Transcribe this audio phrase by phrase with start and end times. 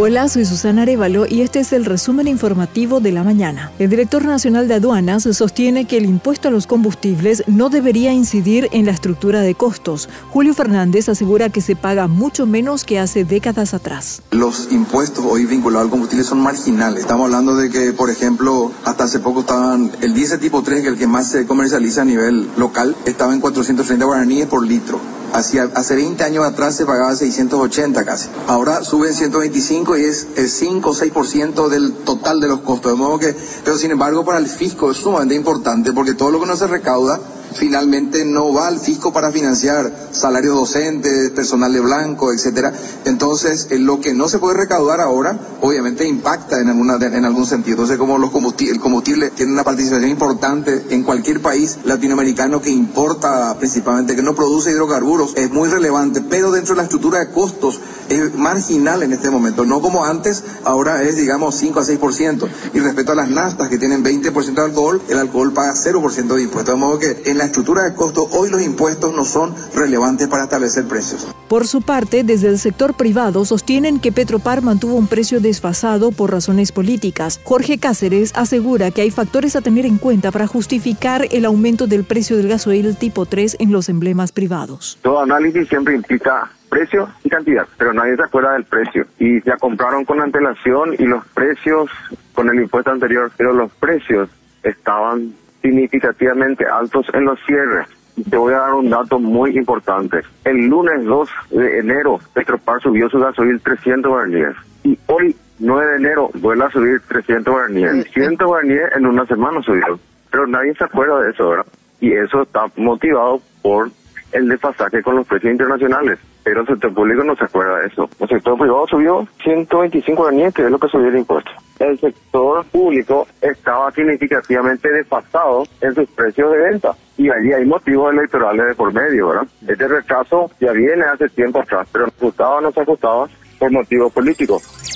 [0.00, 3.72] Hola, soy Susana Arevalo y este es el resumen informativo de la mañana.
[3.80, 8.68] El director nacional de aduanas sostiene que el impuesto a los combustibles no debería incidir
[8.70, 10.08] en la estructura de costos.
[10.30, 14.22] Julio Fernández asegura que se paga mucho menos que hace décadas atrás.
[14.30, 17.00] Los impuestos hoy vinculados al combustible son marginales.
[17.00, 20.86] Estamos hablando de que, por ejemplo, hasta hace poco estaban el diésel tipo 3, que
[20.86, 25.00] es el que más se comercializa a nivel local, estaba en 430 guaraníes por litro
[25.32, 28.28] hace 20 años atrás se pagaba 680 casi.
[28.46, 32.92] Ahora suben 125 y es el 5 o 6% del total de los costos.
[32.92, 33.34] De modo que,
[33.64, 36.66] pero sin embargo para el fisco es sumamente importante porque todo lo que no se
[36.66, 37.20] recauda
[37.54, 42.72] finalmente no va al fisco para financiar salarios docentes, personal de blanco, etcétera.
[43.04, 47.46] Entonces, eh, lo que no se puede recaudar ahora, obviamente impacta en, alguna, en algún
[47.46, 47.76] sentido.
[47.76, 52.70] Entonces, como los combustible, el combustible tiene una participación importante en cualquier país latinoamericano que
[52.70, 57.30] importa principalmente, que no produce hidrocarburos, es muy relevante, pero dentro de la estructura de
[57.30, 62.48] costos es marginal en este momento, no como antes, ahora es, digamos, 5 a 6%.
[62.74, 66.42] Y respecto a las nastas que tienen 20% de alcohol, el alcohol paga 0% de
[66.42, 66.74] impuestos.
[66.74, 70.44] De modo que en la estructura de costo, hoy los impuestos no son relevantes para
[70.44, 71.26] establecer precios.
[71.48, 76.30] Por su parte, desde el sector privado sostienen que Petropar mantuvo un precio desfasado por
[76.30, 77.40] razones políticas.
[77.42, 82.04] Jorge Cáceres asegura que hay factores a tener en cuenta para justificar el aumento del
[82.04, 84.98] precio del gasoil tipo 3 en los emblemas privados.
[85.00, 89.06] Todo análisis siempre implica precio y cantidad, pero nadie se acuerda del precio.
[89.18, 91.88] Y ya compraron con antelación y los precios
[92.34, 94.28] con el impuesto anterior, pero los precios
[94.62, 95.32] estaban
[95.62, 97.88] significativamente altos en los cierres.
[98.30, 100.20] Te voy a dar un dato muy importante.
[100.44, 104.56] El lunes 2 de enero, Petropar subió su gasoil 300 barnies.
[104.84, 108.10] Y hoy, 9 de enero, vuelve a subir 300 barnies.
[108.12, 109.98] 100 barnies en una semana subió.
[110.30, 111.66] Pero nadie se acuerda de eso, ¿verdad?
[112.00, 113.90] Y eso está motivado por
[114.32, 116.18] el desfasaje con los precios internacionales.
[116.44, 118.08] Pero el sector público no se acuerda de eso.
[118.20, 122.64] El sector privado subió 125 barnies, que es lo que subió el impuesto el sector
[122.66, 126.94] público estaba significativamente desfasado en sus precios de venta.
[127.16, 129.46] Y allí hay motivos electorales de por medio, ¿verdad?
[129.66, 133.28] Este rechazo ya viene hace tiempo atrás, pero nos gustaba o no se ajustaba
[133.58, 134.87] por motivos políticos.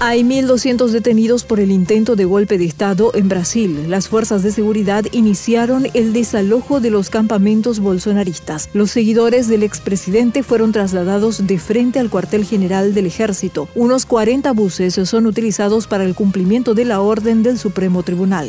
[0.00, 3.86] Hay 1.200 detenidos por el intento de golpe de Estado en Brasil.
[3.88, 8.70] Las fuerzas de seguridad iniciaron el desalojo de los campamentos bolsonaristas.
[8.74, 13.68] Los seguidores del expresidente fueron trasladados de frente al cuartel general del ejército.
[13.74, 18.48] Unos 40 buses son utilizados para el cumplimiento de la orden del Supremo Tribunal.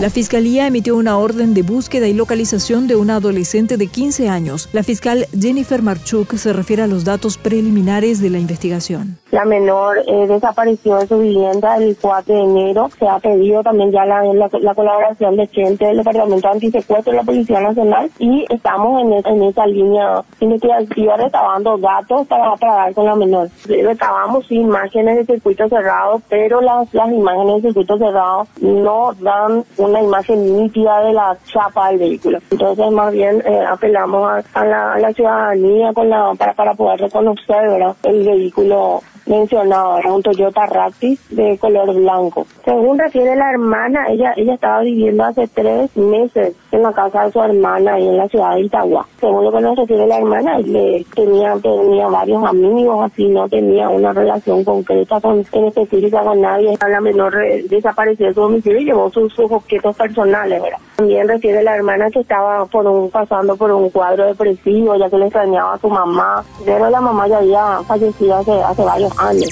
[0.00, 4.68] La Fiscalía emitió una orden de búsqueda y localización de una adolescente de 15 años.
[4.72, 9.18] La fiscal Jennifer Marchuk se refiere a los datos preliminares de la investigación.
[9.30, 12.90] La menor eh, desapareció de su vivienda el 4 de enero.
[12.98, 17.60] Se ha pedido también ya la, colaboración de gente del Departamento Antisecuestro de la Policía
[17.60, 23.48] Nacional y estamos en, esa línea investigativa recabando datos para trabajar con la menor.
[23.66, 30.02] Recabamos imágenes de circuito cerrado, pero las, las imágenes de circuito cerrado no dan una
[30.02, 32.38] imagen nítida de la chapa del vehículo.
[32.50, 37.64] Entonces, más bien eh, apelamos a, la, ciudadanía con la, para, para poder reconocer
[38.02, 42.46] el vehículo mencionado, era un Toyota Raptis de color blanco.
[42.64, 47.32] Según refiere la hermana, ella ella estaba viviendo hace tres meses en la casa de
[47.32, 49.06] su hermana y en la ciudad de Itagua.
[49.20, 53.88] Según lo que nos refiere la hermana, le tenía, tenía varios amigos, así no tenía
[53.88, 56.76] una relación concreta con, en específica con nadie.
[56.88, 57.34] La menor
[57.68, 60.78] desapareció de su domicilio y llevó sus, objetos personales, ¿verdad?
[60.96, 65.18] También refiere la hermana que estaba por un, pasando por un cuadro depresivo, ya que
[65.18, 69.50] le extrañaba a su mamá, pero la mamá ya había fallecido hace, hace varios años.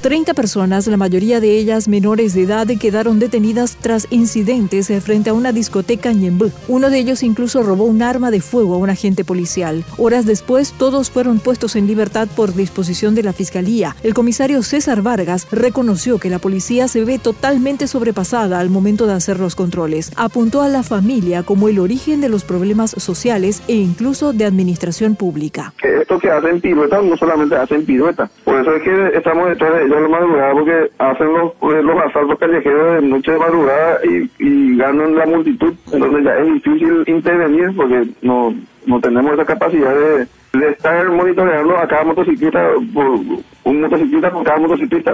[0.00, 5.34] 30 personas, la mayoría de ellas menores de edad, quedaron detenidas tras incidentes frente a
[5.34, 6.50] una discoteca en Ñembú.
[6.68, 9.84] Uno de ellos incluso robó un arma de fuego a un agente policial.
[9.98, 13.94] Horas después, todos fueron puestos en libertad por disposición de la Fiscalía.
[14.02, 19.12] El comisario César Vargas reconoció que la policía se ve totalmente sobrepasada al momento de
[19.12, 20.12] hacer los controles.
[20.16, 25.14] Apuntó a la familia como el origen de los problemas sociales e incluso de administración
[25.14, 25.74] pública.
[25.82, 28.30] Esto que hacen piruetas no solamente hacen piruetas.
[28.44, 32.00] Por eso es que estamos detrás de de la madrugada porque hacen los, eh, los
[32.00, 33.98] asaltos callejeros de noche de madrugada
[34.38, 35.74] y, ganan la multitud.
[35.92, 38.54] Entonces ya es difícil intervenir porque no,
[38.86, 40.26] no tenemos esa capacidad de,
[40.58, 43.06] de estar monitoreando a cada motociclista por
[43.64, 45.12] un motociclista por cada motociclista.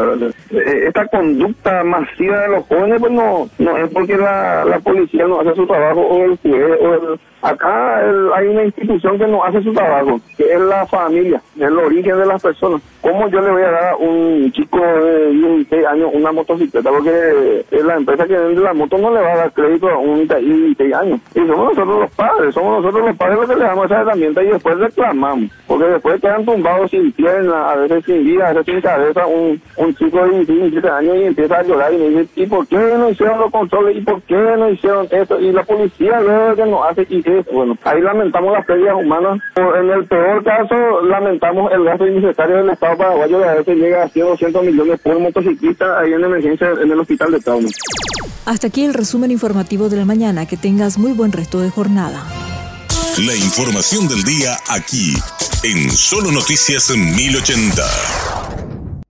[0.50, 5.26] Eh, esta conducta masiva de los jóvenes pues no, no es porque la, la policía
[5.26, 7.00] no hace su trabajo o el juez o el
[7.46, 8.00] Acá
[8.34, 12.26] hay una institución que no hace su trabajo, que es la familia, el origen de
[12.26, 12.82] las personas.
[13.00, 16.90] ¿Cómo yo le voy a dar a un chico de 16 años una motocicleta?
[16.90, 20.26] Porque la empresa que vende la moto no le va a dar crédito a un
[20.26, 21.20] de 16 años.
[21.36, 24.42] Y somos nosotros los padres, somos nosotros los padres los que le damos esa herramienta
[24.42, 25.50] y después reclamamos.
[25.68, 29.62] Porque después quedan tumbados sin pierna, a veces sin vida, a veces sin cabeza, un,
[29.76, 32.66] un chico de 16, 17 años y empieza a llorar y me dice, ¿y por
[32.66, 33.96] qué no hicieron los controles?
[33.96, 35.38] ¿Y por qué no hicieron eso?
[35.38, 37.22] Y la policía luego que nos hace y
[37.52, 39.40] Bueno, ahí lamentamos las pérdidas humanas.
[39.56, 44.02] En el peor caso, lamentamos el gasto innecesario del Estado paraguayo que a veces llega
[44.02, 47.68] a 100 200 millones por motociclista ahí en emergencia en el hospital de trauma.
[48.44, 50.46] Hasta aquí el resumen informativo de la mañana.
[50.46, 52.22] Que tengas muy buen resto de jornada.
[53.18, 55.14] La información del día aquí,
[55.62, 58.35] en Solo Noticias 1080.